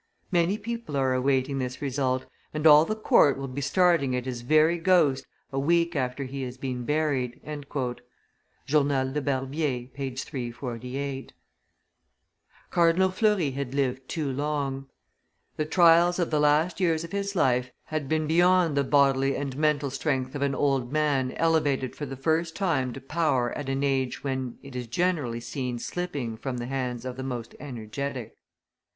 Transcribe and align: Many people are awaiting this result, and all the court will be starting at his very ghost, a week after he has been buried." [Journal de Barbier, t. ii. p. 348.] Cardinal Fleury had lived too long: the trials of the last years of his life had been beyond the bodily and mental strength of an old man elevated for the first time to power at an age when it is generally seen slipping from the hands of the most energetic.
Many 0.31 0.57
people 0.57 0.97
are 0.97 1.13
awaiting 1.13 1.59
this 1.59 1.79
result, 1.79 2.25
and 2.55 2.65
all 2.65 2.85
the 2.85 2.95
court 2.95 3.37
will 3.37 3.47
be 3.47 3.61
starting 3.61 4.15
at 4.15 4.25
his 4.25 4.41
very 4.41 4.79
ghost, 4.79 5.27
a 5.53 5.59
week 5.59 5.95
after 5.95 6.23
he 6.23 6.41
has 6.41 6.57
been 6.57 6.85
buried." 6.85 7.39
[Journal 8.65 9.11
de 9.11 9.21
Barbier, 9.21 9.77
t. 9.95 10.03
ii. 10.03 10.11
p. 10.11 10.15
348.] 10.15 11.33
Cardinal 12.71 13.11
Fleury 13.11 13.51
had 13.51 13.75
lived 13.75 14.09
too 14.09 14.31
long: 14.31 14.87
the 15.57 15.65
trials 15.67 16.17
of 16.17 16.31
the 16.31 16.39
last 16.39 16.79
years 16.79 17.03
of 17.03 17.11
his 17.11 17.35
life 17.35 17.69
had 17.83 18.09
been 18.09 18.25
beyond 18.25 18.75
the 18.75 18.83
bodily 18.83 19.35
and 19.35 19.55
mental 19.55 19.91
strength 19.91 20.33
of 20.33 20.41
an 20.41 20.55
old 20.55 20.91
man 20.91 21.31
elevated 21.33 21.95
for 21.95 22.07
the 22.07 22.15
first 22.17 22.55
time 22.55 22.91
to 22.91 22.99
power 23.01 23.51
at 23.55 23.69
an 23.69 23.83
age 23.83 24.23
when 24.23 24.57
it 24.63 24.75
is 24.75 24.87
generally 24.87 25.39
seen 25.39 25.77
slipping 25.77 26.37
from 26.37 26.57
the 26.57 26.65
hands 26.65 27.05
of 27.05 27.17
the 27.17 27.21
most 27.21 27.53
energetic. 27.59 28.35